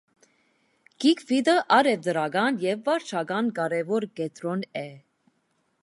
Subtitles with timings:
[1.03, 4.87] Կիկվիտը առևտրական և վարչական կարևոր կենտրոն է։